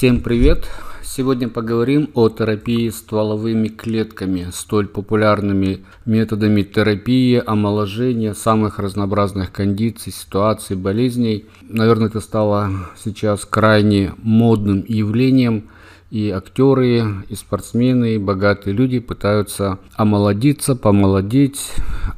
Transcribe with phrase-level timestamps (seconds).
[0.00, 0.66] Всем привет!
[1.02, 10.74] Сегодня поговорим о терапии стволовыми клетками, столь популярными методами терапии, омоложения самых разнообразных кондиций, ситуаций,
[10.74, 11.44] болезней.
[11.68, 12.70] Наверное, это стало
[13.04, 15.68] сейчас крайне модным явлением,
[16.10, 21.72] и актеры, и спортсмены, и богатые люди пытаются омолодиться, помолодеть,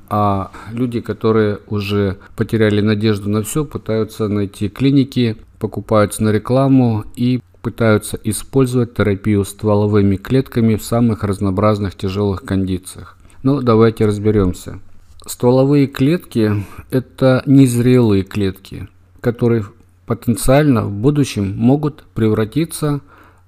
[0.09, 7.43] а люди, которые уже потеряли надежду на все, пытаются найти клиники, покупаются на рекламу и
[7.63, 13.17] пытаются использовать терапию стволовыми клетками в самых разнообразных тяжелых кондициях.
[13.43, 14.81] Но ну, давайте разберемся.
[15.25, 18.89] Стволовые клетки– это незрелые клетки,
[19.21, 19.65] которые
[20.07, 23.01] потенциально в будущем могут превратиться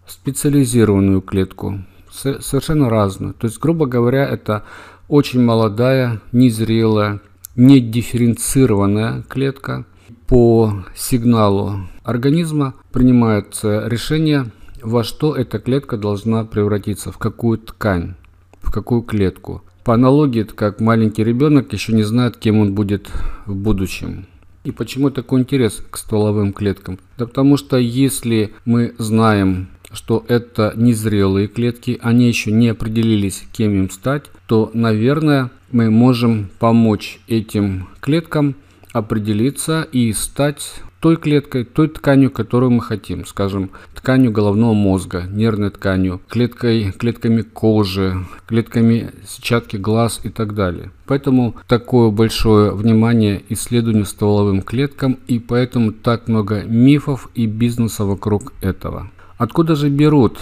[0.06, 3.34] в специализированную клетку, совершенно разную.
[3.34, 4.62] То есть, грубо говоря, это
[5.08, 7.20] очень молодая, незрелая,
[7.56, 9.84] недифференцированная клетка,
[10.26, 14.46] по сигналу организма принимается решение,
[14.82, 18.14] во что эта клетка должна превратиться, в какую ткань,
[18.62, 19.62] в какую клетку.
[19.82, 23.10] По аналогии, это как маленький ребенок еще не знает, кем он будет
[23.46, 24.26] в будущем.
[24.64, 26.98] И почему такой интерес к стволовым клеткам?
[27.18, 33.74] Да потому что если мы знаем, что это незрелые клетки, они еще не определились, кем
[33.74, 38.54] им стать, то, наверное, мы можем помочь этим клеткам
[38.92, 45.68] определиться и стать той клеткой, той тканью, которую мы хотим, скажем, тканью головного мозга, нервной
[45.68, 50.92] тканью, клеткой, клетками кожи, клетками сетчатки глаз и так далее.
[51.04, 58.54] Поэтому такое большое внимание исследованию стволовым клеткам и поэтому так много мифов и бизнеса вокруг
[58.62, 59.10] этого.
[59.36, 60.38] Откуда же берут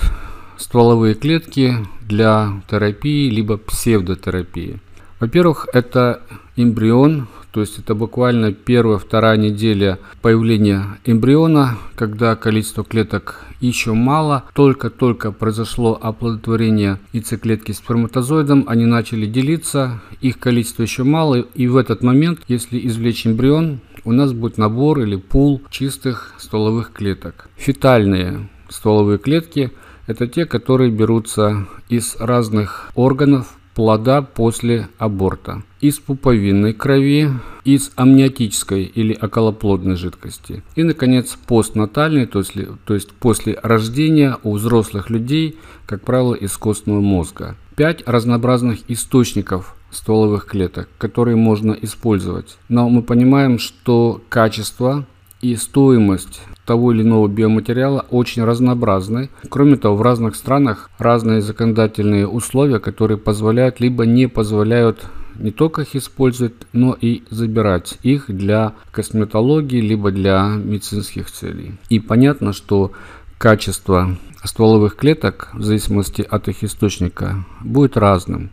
[0.58, 1.74] стволовые клетки
[2.06, 4.78] для терапии либо псевдотерапии?
[5.22, 6.20] Во-первых, это
[6.56, 15.30] эмбрион, то есть это буквально первая-вторая неделя появления эмбриона, когда количество клеток еще мало, только-только
[15.30, 22.40] произошло оплодотворение яйцеклетки сперматозоидом, они начали делиться, их количество еще мало, и в этот момент,
[22.48, 27.48] если извлечь эмбрион, у нас будет набор или пул чистых стволовых клеток.
[27.54, 29.70] Фетальные стволовые клетки–
[30.08, 37.30] это те, которые берутся из разных органов плода после аборта, из пуповинной крови,
[37.64, 40.62] из амниотической или околоплодной жидкости.
[40.74, 46.56] И, наконец, постнатальный, то есть, то есть после рождения у взрослых людей, как правило, из
[46.56, 47.56] костного мозга.
[47.76, 52.56] Пять разнообразных источников стволовых клеток, которые можно использовать.
[52.68, 55.06] Но мы понимаем, что качество
[55.40, 59.30] и стоимость того или иного биоматериала очень разнообразны.
[59.48, 65.04] Кроме того, в разных странах разные законодательные условия, которые позволяют либо не позволяют
[65.36, 71.76] не только их использовать, но и забирать их для косметологии, либо для медицинских целей.
[71.88, 72.92] И понятно, что
[73.38, 78.50] качество стволовых клеток в зависимости от их источника будет разным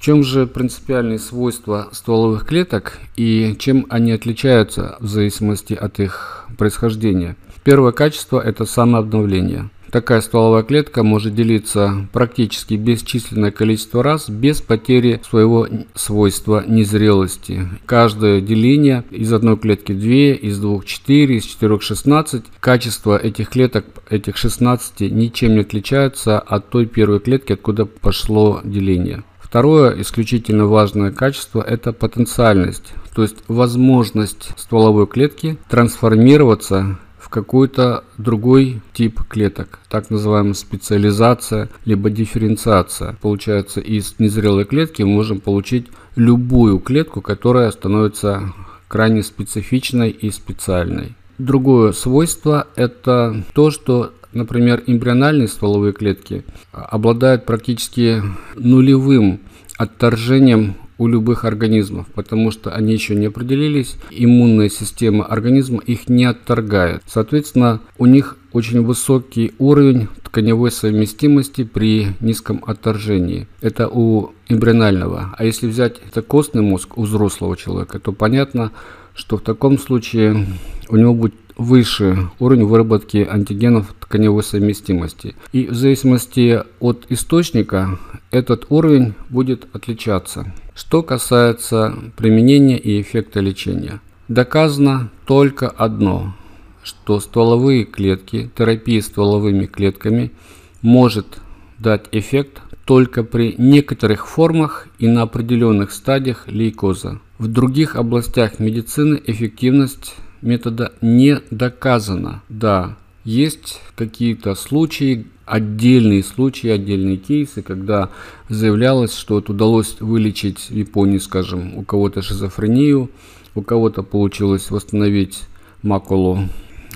[0.00, 7.36] чем же принципиальные свойства стволовых клеток и чем они отличаются в зависимости от их происхождения?
[7.64, 9.70] Первое качество– это самообновление.
[9.92, 17.68] Такая стволовая клетка может делиться практически бесчисленное количество раз без потери своего свойства незрелости.
[17.84, 22.42] Каждое деление из одной клетки 2, из двух 4, из четырех 16.
[22.58, 29.24] Качество этих клеток, этих 16, ничем не отличается от той первой клетки, откуда пошло деление.
[29.52, 38.80] Второе исключительно важное качество– это потенциальность, то есть возможность стволовой клетки трансформироваться в какой-то другой
[38.94, 43.18] тип клеток, так называемая специализация, либо дифференциация.
[43.20, 48.54] Получается, из незрелой клетки мы можем получить любую клетку, которая становится
[48.88, 51.14] крайне специфичной и специальной.
[51.42, 56.42] Другое свойство– это то, что Например, эмбриональные стволовые клетки
[56.72, 58.22] обладают практически
[58.54, 59.40] нулевым
[59.76, 66.24] отторжением у любых организмов, потому что они еще не определились, иммунная система организма их не
[66.24, 67.02] отторгает.
[67.06, 73.48] Соответственно, у них очень высокий уровень тканевой совместимости при низком отторжении.
[73.60, 75.34] Это у эмбрионального.
[75.36, 78.72] А если взять это костный мозг у взрослого человека, то понятно,
[79.14, 80.46] что в таком случае
[80.88, 85.34] у него будет выше уровень выработки антигенов тканевой совместимости.
[85.52, 87.98] И в зависимости от источника
[88.30, 90.52] этот уровень будет отличаться.
[90.74, 94.00] Что касается применения и эффекта лечения.
[94.28, 96.34] Доказано только одно,
[96.82, 100.32] что стволовые клетки, терапия стволовыми клетками
[100.80, 101.38] может
[101.78, 107.20] дать эффект только при некоторых формах и на определенных стадиях лейкоза.
[107.38, 112.42] В других областях медицины эффективность метода не доказана.
[112.48, 118.10] Да, Есть какие-то случаи, отдельные случаи, отдельные кейсы, когда
[118.48, 123.10] заявлялось, что вот удалось вылечить в Японии, скажем, у кого-то шизофрению,
[123.54, 125.42] у кого-то получилось восстановить
[125.82, 126.48] макулу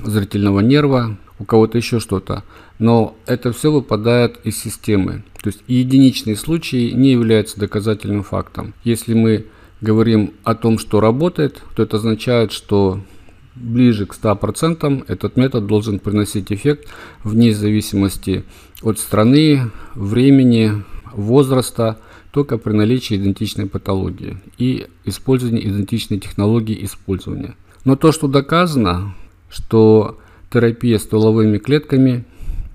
[0.02, 2.44] зрительного нерва, у кого-то еще что-то.
[2.78, 5.22] Но это все выпадает из системы.
[5.42, 8.74] То есть единичные случаи не являются доказательным фактом.
[8.84, 9.46] Если мы
[9.80, 13.00] говорим о том, что работает, то это означает, что
[13.56, 16.88] ближе к 100% этот метод должен приносить эффект
[17.24, 18.44] вне зависимости
[18.82, 21.98] от страны, времени, возраста,
[22.30, 27.56] только при наличии идентичной патологии и использовании идентичной технологии использования.
[27.84, 29.14] Но то, что доказано,
[29.48, 30.18] что
[30.52, 32.24] терапия стволовыми клетками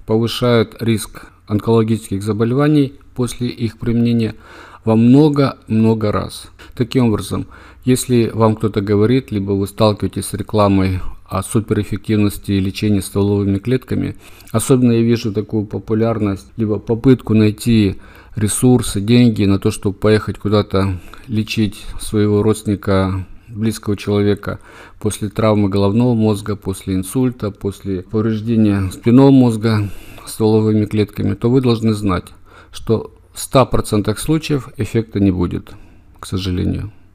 [0.07, 4.36] повышает риск онкологических заболеваний после их применения
[4.83, 6.48] во много-много раз.
[6.75, 7.48] Таким образом,
[7.86, 14.18] если вам кто-то говорит, либо вы сталкиваетесь с рекламой о суперэффективности лечения стволовыми клетками,
[14.51, 17.98] особенно я вижу такую популярность, либо попытку найти
[18.36, 24.60] ресурсы, деньги на то, чтобы поехать куда-то лечить своего родственника близкого человека
[25.00, 29.89] после травмы головного мозга, после инсульта, после повреждения спинного мозга
[30.25, 32.25] стволовыми клетками, то вы должны знать,
[32.72, 35.74] что в 100% случаев эффекта не будет,
[36.19, 36.92] к сожалению.